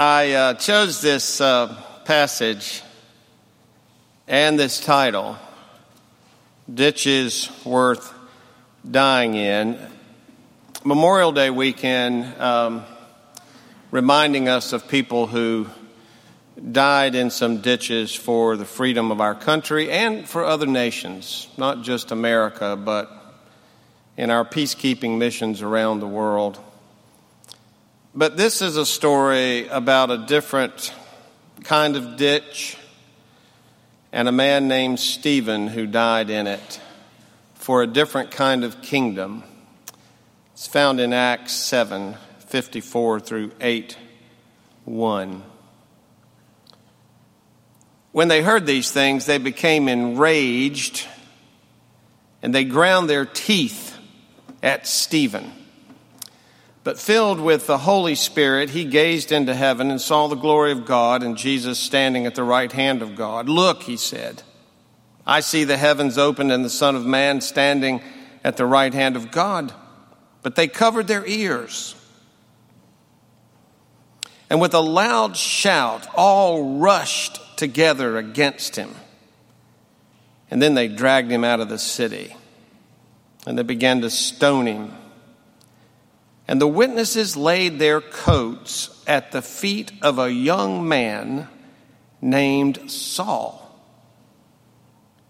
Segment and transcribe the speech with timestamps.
[0.00, 2.80] I uh, chose this uh, passage
[4.26, 5.36] and this title,
[6.72, 8.10] Ditches Worth
[8.90, 9.78] Dying in.
[10.84, 12.82] Memorial Day weekend, um,
[13.90, 15.66] reminding us of people who
[16.72, 21.82] died in some ditches for the freedom of our country and for other nations, not
[21.82, 23.10] just America, but
[24.16, 26.58] in our peacekeeping missions around the world.
[28.12, 30.92] But this is a story about a different
[31.62, 32.76] kind of ditch
[34.10, 36.80] and a man named Stephen who died in it
[37.54, 39.44] for a different kind of kingdom.
[40.54, 42.16] It's found in Acts 7
[42.48, 43.96] 54 through 8
[44.86, 45.42] 1.
[48.10, 51.06] When they heard these things, they became enraged
[52.42, 53.96] and they ground their teeth
[54.64, 55.52] at Stephen.
[56.82, 60.86] But filled with the Holy Spirit, he gazed into heaven and saw the glory of
[60.86, 63.48] God and Jesus standing at the right hand of God.
[63.48, 64.42] Look, he said,
[65.26, 68.00] I see the heavens opened and the Son of Man standing
[68.42, 69.74] at the right hand of God.
[70.42, 71.94] But they covered their ears.
[74.48, 78.94] And with a loud shout, all rushed together against him.
[80.50, 82.34] And then they dragged him out of the city
[83.46, 84.92] and they began to stone him.
[86.50, 91.46] And the witnesses laid their coats at the feet of a young man
[92.20, 93.56] named Saul.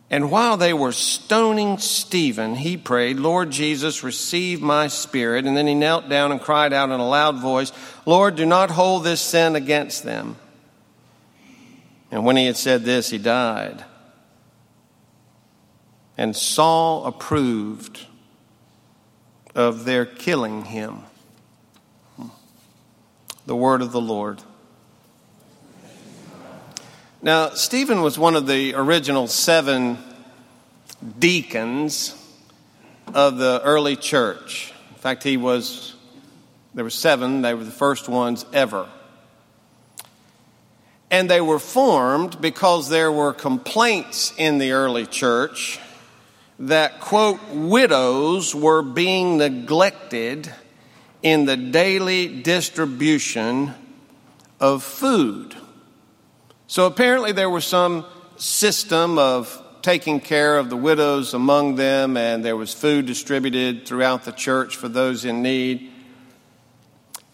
[0.08, 5.44] And while they were stoning Stephen, he prayed, Lord Jesus, receive my spirit.
[5.44, 7.70] And then he knelt down and cried out in a loud voice,
[8.06, 10.36] Lord, do not hold this sin against them.
[12.10, 13.84] And when he had said this, he died.
[16.16, 18.06] And Saul approved
[19.54, 21.02] of their killing him
[23.50, 24.40] the word of the Lord.
[27.20, 29.98] Now, Stephen was one of the original seven
[31.18, 32.14] deacons
[33.12, 34.72] of the early church.
[34.90, 35.96] In fact, he was,
[36.74, 38.88] there were seven, they were the first ones ever.
[41.10, 45.80] And they were formed because there were complaints in the early church
[46.60, 50.54] that, quote, widows were being neglected
[51.22, 53.74] in the daily distribution
[54.58, 55.54] of food.
[56.66, 62.44] So apparently, there was some system of taking care of the widows among them, and
[62.44, 65.90] there was food distributed throughout the church for those in need.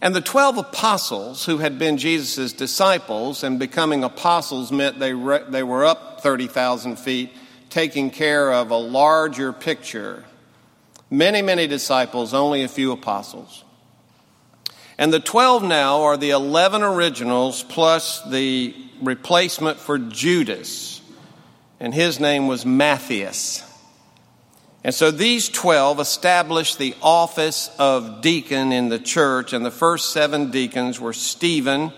[0.00, 5.44] And the 12 apostles who had been Jesus' disciples, and becoming apostles meant they, re-
[5.48, 7.32] they were up 30,000 feet,
[7.70, 10.24] taking care of a larger picture.
[11.10, 13.64] Many, many disciples, only a few apostles.
[14.98, 21.02] And the 12 now are the 11 originals plus the replacement for Judas.
[21.80, 23.62] And his name was Matthias.
[24.82, 29.52] And so these 12 established the office of deacon in the church.
[29.52, 31.92] And the first seven deacons were Stephen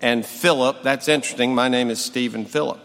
[0.00, 0.82] and Philip.
[0.82, 1.54] That's interesting.
[1.54, 2.80] My name is Stephen Philip.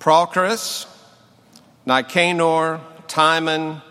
[0.00, 0.86] Prochorus,
[1.86, 3.82] Nicanor, Timon,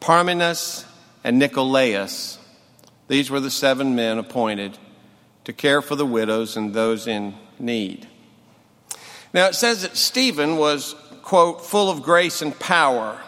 [0.00, 0.84] Parmenas,
[1.26, 2.38] and Nicolaus.
[3.08, 4.78] These were the seven men appointed
[5.42, 8.06] to care for the widows and those in need.
[9.34, 13.20] Now it says that Stephen was, quote, full of grace and power,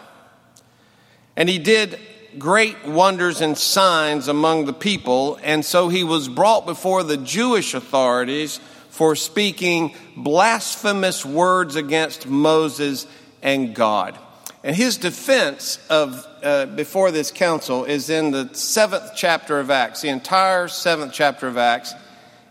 [1.35, 1.99] and he did
[2.37, 7.73] great wonders and signs among the people, and so he was brought before the Jewish
[7.73, 8.61] authorities
[8.91, 13.07] for speaking blasphemous words against Moses
[13.41, 14.17] and God.
[14.63, 20.01] And his defense of uh, before this council is in the seventh chapter of Acts.
[20.01, 21.93] The entire seventh chapter of Acts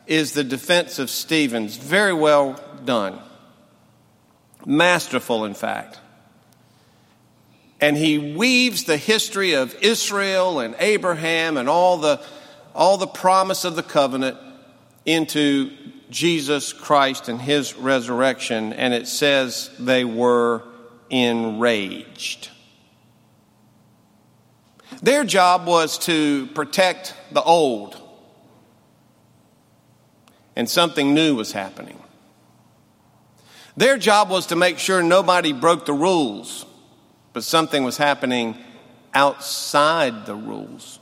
[0.06, 1.76] is the defense of Stephen's.
[1.76, 3.19] Very well done.
[4.66, 6.00] Masterful, in fact.
[7.81, 12.21] And he weaves the history of Israel and Abraham and all the,
[12.75, 14.37] all the promise of the covenant
[15.04, 15.71] into
[16.10, 18.72] Jesus Christ and his resurrection.
[18.72, 20.62] And it says they were
[21.10, 22.51] enraged.
[25.03, 27.97] Their job was to protect the old,
[30.56, 31.98] and something new was happening.
[33.77, 36.66] Their job was to make sure nobody broke the rules,
[37.33, 38.56] but something was happening
[39.15, 40.98] outside the rules.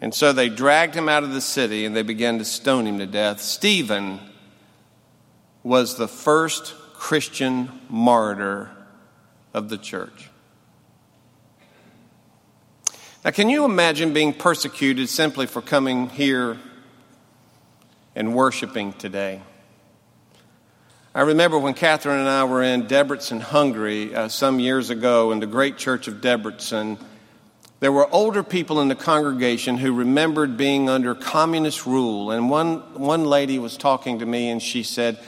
[0.00, 2.98] And so they dragged him out of the city and they began to stone him
[2.98, 3.40] to death.
[3.40, 4.18] Stephen
[5.62, 8.70] was the first Christian martyr
[9.52, 10.30] of the church.
[13.22, 16.56] Now, can you imagine being persecuted simply for coming here
[18.16, 19.42] and worshiping today?
[21.14, 25.40] I remember when Catherine and I were in Debrecen, Hungary, uh, some years ago in
[25.40, 26.98] the great church of Debrecen.
[27.80, 32.30] There were older people in the congregation who remembered being under communist rule.
[32.30, 35.18] And one, one lady was talking to me and she said,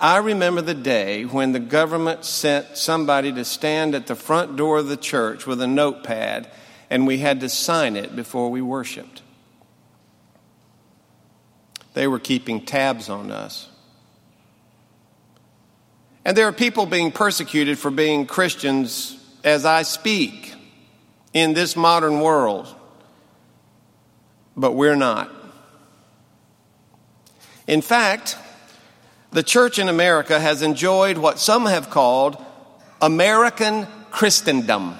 [0.00, 4.78] I remember the day when the government sent somebody to stand at the front door
[4.78, 6.48] of the church with a notepad
[6.92, 9.22] and we had to sign it before we worshiped.
[11.94, 13.70] They were keeping tabs on us.
[16.22, 20.52] And there are people being persecuted for being Christians as I speak
[21.32, 22.68] in this modern world,
[24.54, 25.34] but we're not.
[27.66, 28.36] In fact,
[29.30, 32.36] the church in America has enjoyed what some have called
[33.00, 34.98] American Christendom.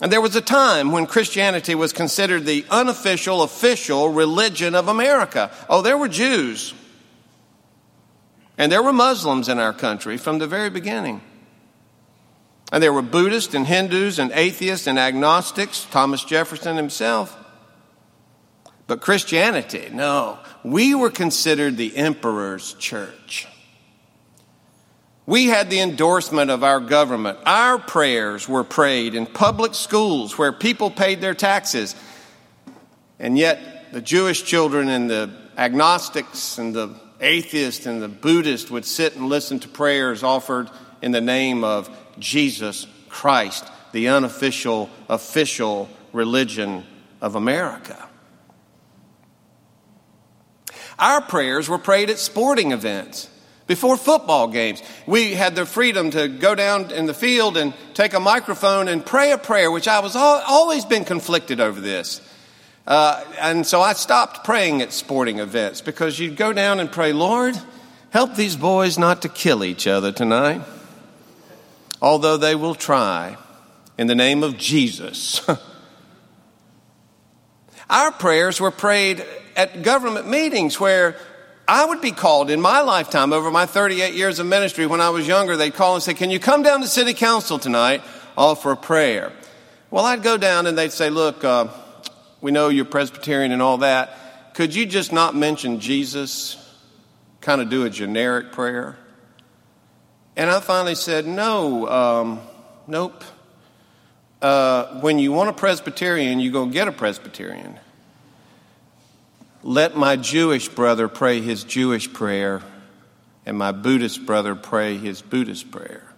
[0.00, 5.50] And there was a time when Christianity was considered the unofficial, official religion of America.
[5.68, 6.74] Oh, there were Jews.
[8.58, 11.20] And there were Muslims in our country from the very beginning.
[12.72, 17.36] And there were Buddhists and Hindus and atheists and agnostics, Thomas Jefferson himself.
[18.86, 23.46] But Christianity, no, we were considered the emperor's church.
[25.24, 27.38] We had the endorsement of our government.
[27.46, 31.94] Our prayers were prayed in public schools where people paid their taxes.
[33.20, 38.84] And yet, the Jewish children and the agnostics and the atheists and the Buddhists would
[38.84, 40.68] sit and listen to prayers offered
[41.02, 41.88] in the name of
[42.18, 46.84] Jesus Christ, the unofficial, official religion
[47.20, 48.08] of America.
[50.98, 53.28] Our prayers were prayed at sporting events
[53.66, 54.82] before football games.
[55.06, 59.04] We had the freedom to go down in the field and take a microphone and
[59.04, 62.20] pray a prayer, which I was all, always been conflicted over this.
[62.86, 67.12] Uh, and so I stopped praying at sporting events because you'd go down and pray,
[67.12, 67.56] Lord,
[68.10, 70.62] help these boys not to kill each other tonight,
[72.00, 73.36] although they will try
[73.96, 75.48] in the name of Jesus.
[77.90, 79.24] Our prayers were prayed
[79.54, 81.16] at government meetings where
[81.66, 84.86] I would be called in my lifetime over my 38 years of ministry.
[84.86, 87.58] When I was younger, they'd call and say, Can you come down to city council
[87.58, 88.02] tonight?
[88.36, 89.32] All for a prayer.
[89.90, 91.68] Well, I'd go down and they'd say, Look, uh,
[92.40, 94.54] we know you're Presbyterian and all that.
[94.54, 96.58] Could you just not mention Jesus?
[97.40, 98.98] Kind of do a generic prayer?
[100.36, 102.40] And I finally said, No, um,
[102.86, 103.22] nope.
[104.40, 107.78] Uh, when you want a Presbyterian, you go get a Presbyterian.
[109.64, 112.62] Let my Jewish brother pray his Jewish prayer,
[113.46, 116.12] and my Buddhist brother pray his Buddhist prayer.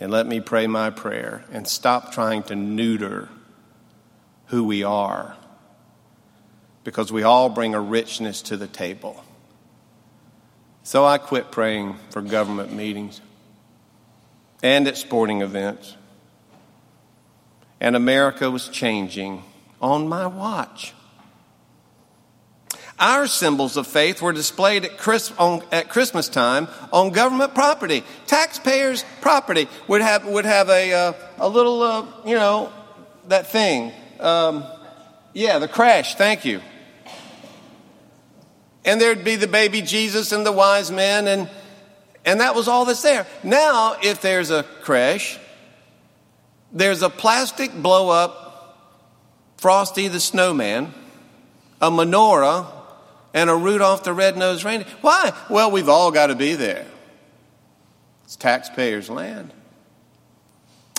[0.00, 3.28] And let me pray my prayer and stop trying to neuter
[4.46, 5.36] who we are
[6.84, 9.22] because we all bring a richness to the table.
[10.82, 13.20] So I quit praying for government meetings
[14.62, 15.96] and at sporting events.
[17.80, 19.42] And America was changing
[19.80, 20.94] on my watch.
[23.02, 28.04] Our symbols of faith were displayed at, on, at, Christmas time on government property.
[28.26, 32.72] Taxpayers' property would have, would have a, uh, a little, uh, you know,
[33.26, 34.64] that thing um,
[35.34, 36.60] yeah, the crèche, thank you.
[38.84, 41.50] And there'd be the baby Jesus and the wise men, and,
[42.24, 43.26] and that was all that's there.
[43.42, 45.38] Now, if there's a crèche,
[46.72, 48.38] there's a plastic blow up
[49.56, 50.92] Frosty the Snowman,
[51.80, 52.66] a menorah,
[53.34, 54.88] and a Rudolph the Red-Nosed Reindeer.
[55.00, 55.32] Why?
[55.48, 56.86] Well, we've all got to be there.
[58.24, 59.52] It's taxpayers' land.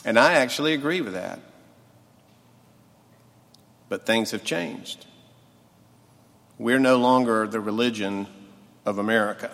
[0.06, 1.40] And I actually agree with that.
[3.90, 5.06] But things have changed.
[6.58, 8.28] We're no longer the religion
[8.86, 9.52] of America.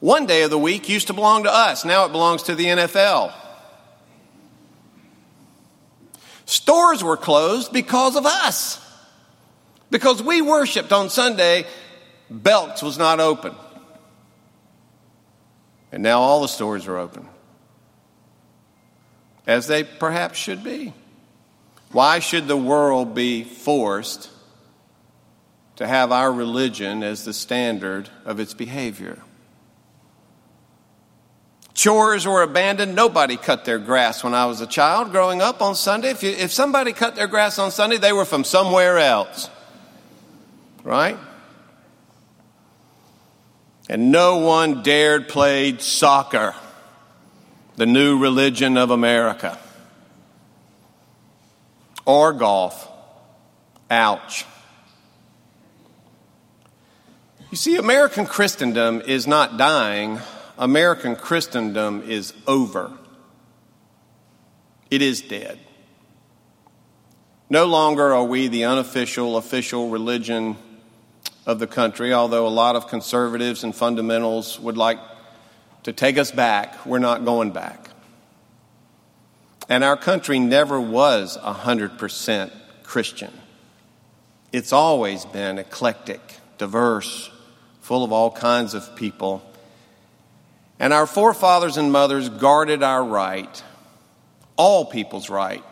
[0.00, 2.66] One day of the week used to belong to us, now it belongs to the
[2.66, 3.32] NFL.
[6.46, 8.83] Stores were closed because of us.
[9.94, 11.66] Because we worshiped on Sunday,
[12.28, 13.54] Belts was not open.
[15.92, 17.28] And now all the stores are open,
[19.46, 20.92] as they perhaps should be.
[21.92, 24.30] Why should the world be forced
[25.76, 29.22] to have our religion as the standard of its behavior?
[31.72, 32.96] Chores were abandoned.
[32.96, 36.10] Nobody cut their grass when I was a child growing up on Sunday.
[36.10, 39.50] If, you, if somebody cut their grass on Sunday, they were from somewhere else.
[40.84, 41.18] Right?
[43.88, 46.54] And no one dared play soccer,
[47.76, 49.58] the new religion of America.
[52.06, 52.90] or golf.
[53.90, 54.44] Ouch.
[57.50, 60.20] You see, American Christendom is not dying,
[60.58, 62.92] American Christendom is over.
[64.90, 65.58] It is dead.
[67.48, 70.56] No longer are we the unofficial, official religion
[71.46, 74.98] of the country, although a lot of conservatives and fundamentals would like
[75.82, 76.86] to take us back.
[76.86, 77.90] We're not going back.
[79.68, 82.50] And our country never was 100%
[82.82, 83.32] Christian.
[84.52, 86.20] It's always been eclectic,
[86.58, 87.30] diverse,
[87.80, 89.42] full of all kinds of people.
[90.78, 93.62] And our forefathers and mothers guarded our right,
[94.56, 95.64] all people's right,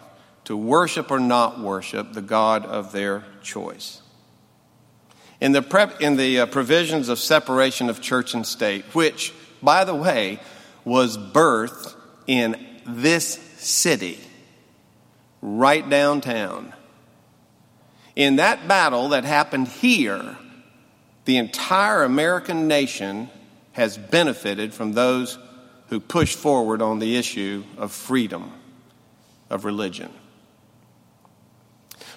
[0.44, 4.01] to worship or not worship the God of their choice.
[5.42, 9.82] In the, pre- in the uh, provisions of separation of church and state, which, by
[9.82, 10.38] the way,
[10.84, 11.96] was birthed
[12.28, 14.20] in this city,
[15.40, 16.72] right downtown.
[18.14, 20.38] In that battle that happened here,
[21.24, 23.28] the entire American nation
[23.72, 25.40] has benefited from those
[25.88, 28.52] who push forward on the issue of freedom
[29.50, 30.12] of religion.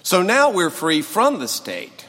[0.04, 2.05] So now we're free from the state,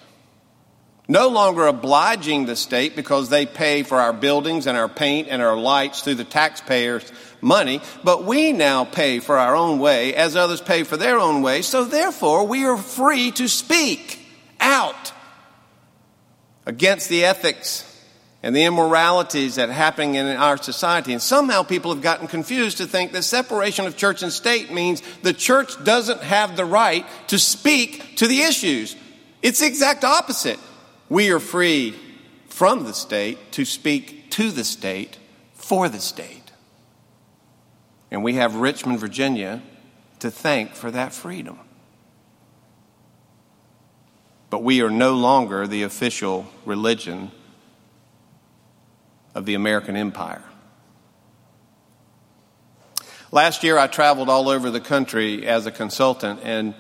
[1.08, 5.42] no longer obliging the state because they pay for our buildings and our paint and
[5.42, 10.36] our lights through the taxpayers' money, but we now pay for our own way as
[10.36, 11.62] others pay for their own way.
[11.62, 14.26] So therefore, we are free to speak
[14.60, 15.14] out
[16.66, 17.84] against the ethics
[18.44, 21.14] and the immoralities that are happening in our society.
[21.14, 25.02] And somehow people have gotten confused to think that separation of church and state means
[25.24, 28.96] the church doesn't have the right to speak to the issues.
[29.42, 30.60] It's the exact opposite.
[31.10, 31.96] We are free
[32.50, 35.18] from the state to speak to the state
[35.54, 36.52] for the state.
[38.12, 39.62] And we have Richmond, Virginia
[40.20, 41.60] to thank for that freedom.
[44.50, 47.32] But we are no longer the official religion
[49.36, 50.44] of the American empire.
[53.32, 56.74] Last year, I traveled all over the country as a consultant, and,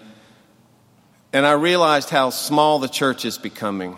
[1.33, 3.97] and I realized how small the church is becoming.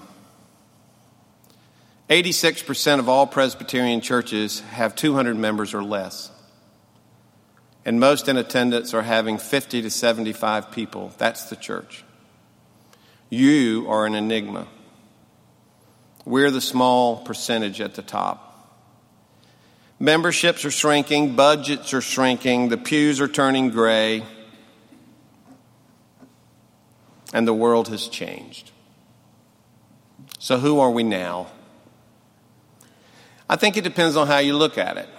[2.09, 6.31] 86% of all Presbyterian churches have 200 members or less.
[7.85, 11.13] And most in attendance are having 50 to 75 people.
[11.19, 12.03] That's the church.
[13.29, 14.67] You are an enigma.
[16.25, 18.45] We're the small percentage at the top.
[19.99, 24.23] Memberships are shrinking, budgets are shrinking, the pews are turning gray,
[27.33, 28.71] and the world has changed.
[30.39, 31.47] So, who are we now?
[33.49, 35.09] I think it depends on how you look at it.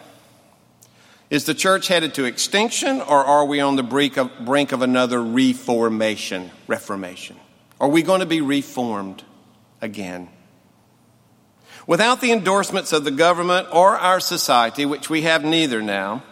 [1.30, 4.82] Is the church headed to extinction, or are we on the brink of, brink of
[4.82, 7.36] another reformation, reformation?
[7.80, 9.22] Are we going to be reformed
[9.80, 10.28] again?
[11.86, 16.22] Without the endorsements of the government or our society, which we have neither now,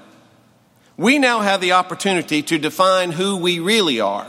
[0.97, 4.27] we now have the opportunity to define who we really are.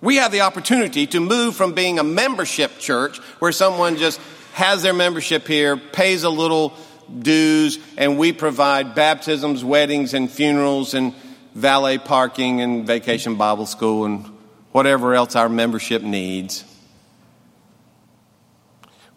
[0.00, 4.20] We have the opportunity to move from being a membership church where someone just
[4.52, 6.72] has their membership here, pays a little
[7.20, 11.14] dues, and we provide baptisms, weddings, and funerals, and
[11.54, 14.24] valet parking, and vacation Bible school, and
[14.72, 16.64] whatever else our membership needs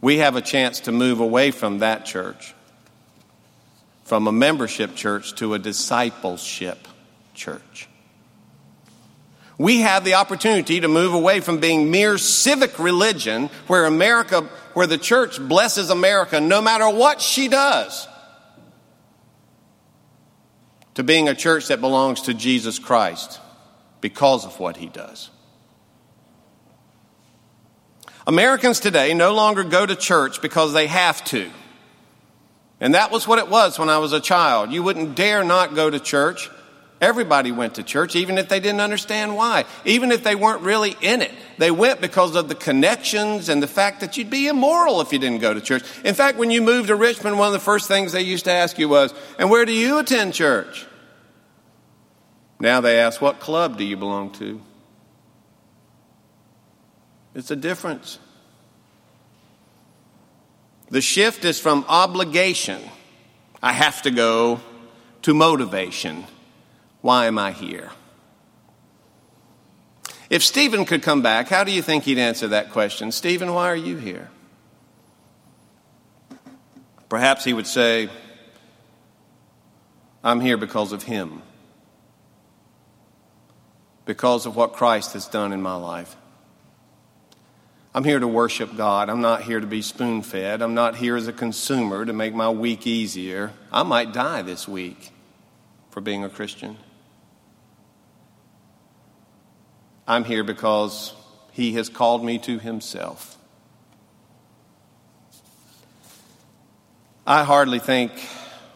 [0.01, 2.55] we have a chance to move away from that church,
[4.03, 6.87] from a membership church to a discipleship
[7.35, 7.87] church.
[9.61, 14.87] We have the opportunity to move away from being mere civic religion where America, where
[14.87, 18.07] the church blesses America no matter what she does,
[20.95, 23.39] to being a church that belongs to Jesus Christ
[24.01, 25.29] because of what he does.
[28.25, 31.51] Americans today no longer go to church because they have to.
[32.79, 34.71] And that was what it was when I was a child.
[34.71, 36.49] You wouldn't dare not go to church.
[37.01, 40.95] Everybody went to church, even if they didn't understand why, even if they weren't really
[41.01, 41.31] in it.
[41.57, 45.17] They went because of the connections and the fact that you'd be immoral if you
[45.17, 45.83] didn't go to church.
[46.05, 48.51] In fact, when you moved to Richmond, one of the first things they used to
[48.51, 50.85] ask you was, And where do you attend church?
[52.59, 54.61] Now they ask, What club do you belong to?
[57.33, 58.19] It's a difference.
[60.91, 62.81] The shift is from obligation,
[63.63, 64.59] I have to go,
[65.23, 66.25] to motivation.
[67.01, 67.91] Why am I here?
[70.29, 73.11] If Stephen could come back, how do you think he'd answer that question?
[73.11, 74.29] Stephen, why are you here?
[77.09, 78.09] Perhaps he would say,
[80.23, 81.41] I'm here because of him
[84.05, 86.15] because of what Christ has done in my life.
[87.93, 89.09] I'm here to worship God.
[89.09, 90.61] I'm not here to be spoon fed.
[90.61, 93.51] I'm not here as a consumer to make my week easier.
[93.71, 95.11] I might die this week
[95.91, 96.77] for being a Christian.
[100.11, 101.13] I'm here because
[101.53, 103.37] He has called me to Himself.
[107.25, 108.11] I hardly think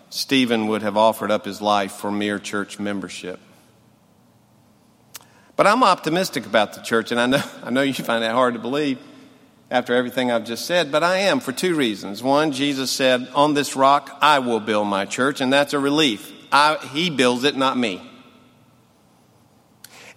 [0.10, 3.42] Stephen would have offered up his life for mere church membership.
[5.58, 8.54] But I'm optimistic about the church, and I know, I know you find that hard
[8.54, 8.98] to believe
[9.70, 12.24] after everything I've just said, but I am for two reasons.
[12.24, 16.32] One, Jesus said, On this rock I will build my church, and that's a relief.
[16.50, 18.02] I, he builds it, not me.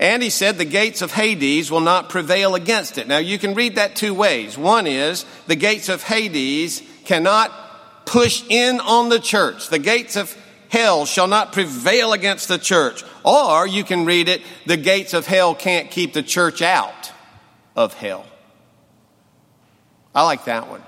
[0.00, 3.08] And he said, The gates of Hades will not prevail against it.
[3.08, 4.56] Now, you can read that two ways.
[4.56, 7.52] One is, the gates of Hades cannot
[8.06, 9.68] push in on the church.
[9.68, 10.36] The gates of
[10.68, 13.04] hell shall not prevail against the church.
[13.24, 17.12] Or you can read it, the gates of hell can't keep the church out
[17.74, 18.24] of hell.
[20.14, 20.82] I like that one.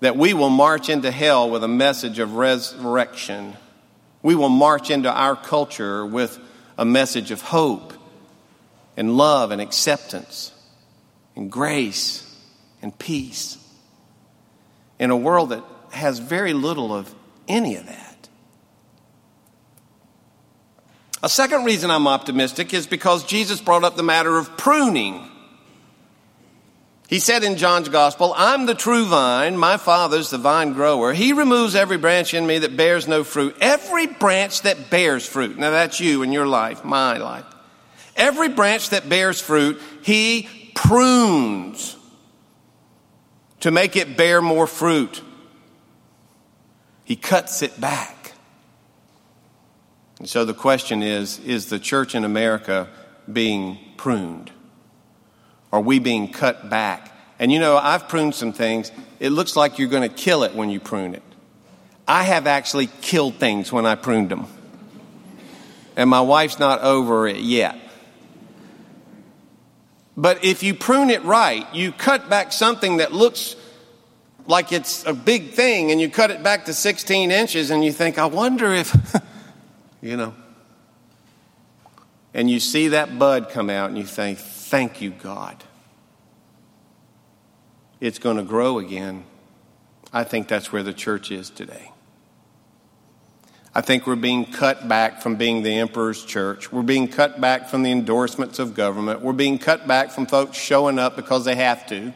[0.00, 3.56] That we will march into hell with a message of resurrection.
[4.22, 6.38] We will march into our culture with
[6.76, 7.92] a message of hope
[8.96, 10.52] and love and acceptance
[11.36, 12.20] and grace
[12.82, 13.58] and peace
[14.98, 17.14] in a world that has very little of
[17.48, 18.28] any of that.
[21.22, 25.30] A second reason I'm optimistic is because Jesus brought up the matter of pruning.
[27.08, 31.12] He said in John's gospel, I'm the true vine, my father's the vine grower.
[31.12, 33.56] He removes every branch in me that bears no fruit.
[33.60, 35.58] Every branch that bears fruit.
[35.58, 37.44] Now that's you in your life, my life.
[38.16, 41.96] Every branch that bears fruit, he prunes
[43.60, 45.22] to make it bear more fruit.
[47.04, 48.32] He cuts it back.
[50.18, 52.88] And so the question is is the church in America
[53.30, 54.50] being pruned?
[55.74, 57.10] Are we being cut back?
[57.40, 58.92] And you know, I've pruned some things.
[59.18, 61.22] It looks like you're going to kill it when you prune it.
[62.06, 64.46] I have actually killed things when I pruned them.
[65.96, 67.76] And my wife's not over it yet.
[70.16, 73.56] But if you prune it right, you cut back something that looks
[74.46, 77.90] like it's a big thing and you cut it back to 16 inches and you
[77.90, 78.94] think, I wonder if
[80.00, 80.34] you know.
[82.34, 85.62] And you see that bud come out and you think, thank you, God.
[88.00, 89.24] It's going to grow again.
[90.12, 91.92] I think that's where the church is today.
[93.72, 96.70] I think we're being cut back from being the emperor's church.
[96.70, 99.20] We're being cut back from the endorsements of government.
[99.20, 102.12] We're being cut back from folks showing up because they have to.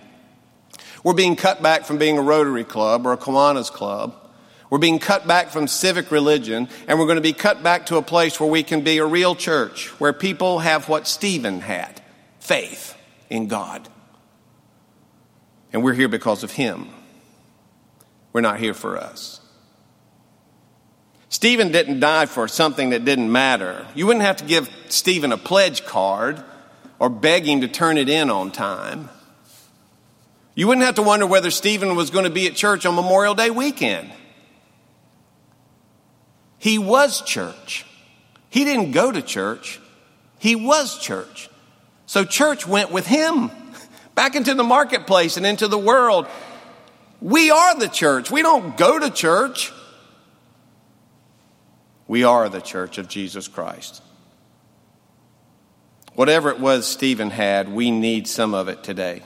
[1.02, 4.27] We're being cut back from being a Rotary Club or a Kiwanis Club.
[4.70, 7.96] We're being cut back from civic religion, and we're going to be cut back to
[7.96, 12.02] a place where we can be a real church, where people have what Stephen had
[12.38, 12.94] faith
[13.30, 13.88] in God.
[15.72, 16.88] And we're here because of him.
[18.32, 19.40] We're not here for us.
[21.30, 23.86] Stephen didn't die for something that didn't matter.
[23.94, 26.42] You wouldn't have to give Stephen a pledge card
[26.98, 29.08] or beg him to turn it in on time.
[30.54, 33.34] You wouldn't have to wonder whether Stephen was going to be at church on Memorial
[33.34, 34.10] Day weekend.
[36.58, 37.86] He was church.
[38.50, 39.80] He didn't go to church,
[40.38, 41.50] he was church.
[42.06, 43.50] So church went with him
[44.14, 46.26] back into the marketplace and into the world.
[47.20, 48.30] We are the church.
[48.30, 49.72] We don't go to church.
[52.06, 54.02] We are the church of Jesus Christ.
[56.14, 59.22] Whatever it was Stephen had, we need some of it today.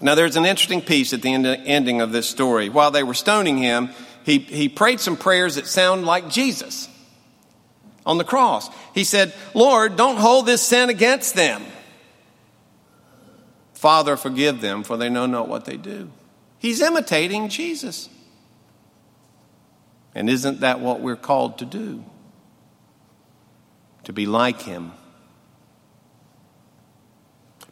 [0.00, 2.68] Now, there's an interesting piece at the end, ending of this story.
[2.68, 3.90] While they were stoning him,
[4.24, 6.88] he, he prayed some prayers that sound like Jesus
[8.06, 8.68] on the cross.
[8.94, 11.62] He said, Lord, don't hold this sin against them.
[13.74, 16.10] Father, forgive them, for they know not what they do.
[16.58, 18.08] He's imitating Jesus.
[20.14, 22.02] And isn't that what we're called to do?
[24.04, 24.92] To be like him.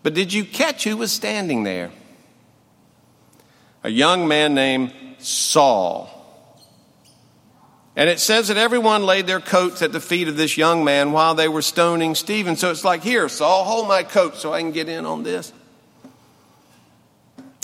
[0.02, 1.90] But did you catch who was standing there?
[3.84, 6.21] A young man named Saul.
[7.94, 11.12] And it says that everyone laid their coats at the feet of this young man
[11.12, 12.56] while they were stoning Stephen.
[12.56, 15.52] So it's like, here, Saul, hold my coat so I can get in on this.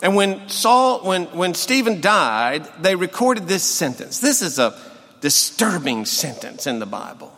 [0.03, 4.21] And when Saul, when, when Stephen died, they recorded this sentence.
[4.21, 4.79] This is a
[5.21, 7.33] disturbing sentence in the Bible.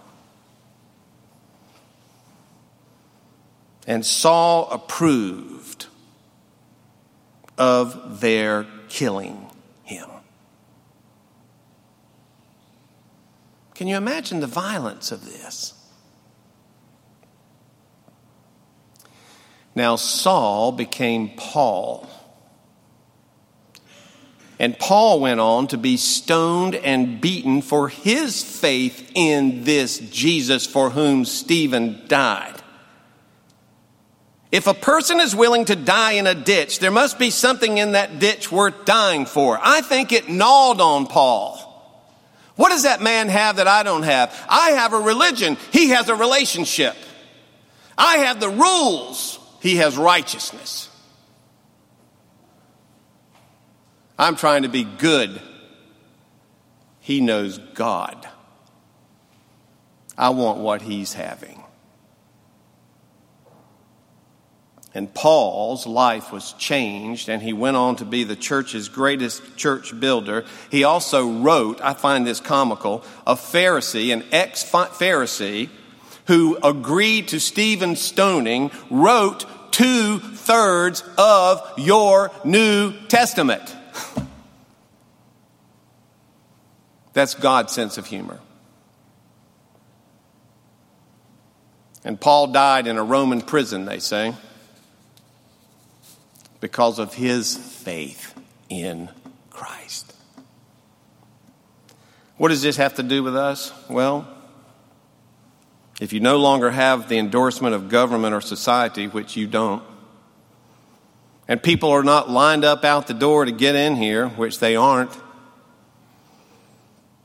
[3.86, 5.86] And Saul approved
[7.56, 9.49] of their killing
[13.80, 15.72] Can you imagine the violence of this?
[19.74, 22.06] Now, Saul became Paul.
[24.58, 30.66] And Paul went on to be stoned and beaten for his faith in this Jesus
[30.66, 32.62] for whom Stephen died.
[34.52, 37.92] If a person is willing to die in a ditch, there must be something in
[37.92, 39.58] that ditch worth dying for.
[39.62, 41.59] I think it gnawed on Paul.
[42.60, 44.38] What does that man have that I don't have?
[44.46, 45.56] I have a religion.
[45.72, 46.94] He has a relationship.
[47.96, 49.38] I have the rules.
[49.62, 50.90] He has righteousness.
[54.18, 55.40] I'm trying to be good.
[56.98, 58.28] He knows God.
[60.18, 61.64] I want what he's having.
[64.92, 69.98] And Paul's life was changed, and he went on to be the church's greatest church
[69.98, 70.44] builder.
[70.70, 75.68] He also wrote, I find this comical, a Pharisee, an ex Pharisee,
[76.26, 83.76] who agreed to Stephen's stoning, wrote two thirds of your New Testament.
[87.12, 88.40] That's God's sense of humor.
[92.04, 94.34] And Paul died in a Roman prison, they say
[96.60, 98.34] because of his faith
[98.68, 99.08] in
[99.50, 100.14] Christ.
[102.36, 103.72] What does this have to do with us?
[103.88, 104.28] Well,
[106.00, 109.82] if you no longer have the endorsement of government or society, which you don't,
[111.48, 114.76] and people are not lined up out the door to get in here, which they
[114.76, 115.10] aren't,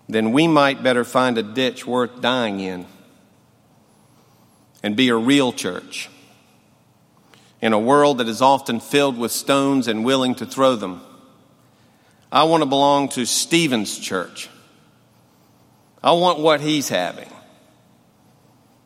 [0.09, 2.85] then we might better find a ditch worth dying in
[4.83, 6.09] and be a real church
[7.65, 11.01] in a world that is often filled with stones and willing to throw them.
[12.31, 14.49] I want to belong to Stephen's church.
[16.03, 17.27] I want what he's having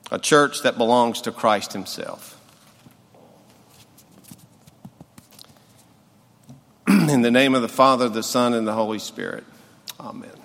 [0.10, 2.40] a church that belongs to Christ himself.
[6.88, 9.44] In the name of the Father, the Son, and the Holy Spirit.
[10.00, 10.39] Amen.